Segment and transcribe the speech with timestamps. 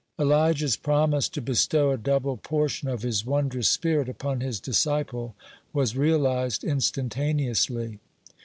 [0.17, 5.35] (2) Elijah's promise to bestow a double portion of his wondrous spirit upon his disciple
[5.73, 7.99] was realized instantaneously.